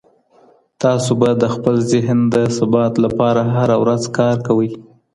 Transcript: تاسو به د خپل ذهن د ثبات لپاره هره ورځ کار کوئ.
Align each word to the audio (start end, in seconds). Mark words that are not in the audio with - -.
تاسو 0.81 1.11
به 1.19 1.29
د 1.41 1.43
خپل 1.55 1.75
ذهن 1.91 2.17
د 2.33 2.35
ثبات 2.57 2.93
لپاره 3.05 3.41
هره 3.57 3.75
ورځ 3.83 4.03
کار 4.17 4.35
کوئ. 4.47 4.69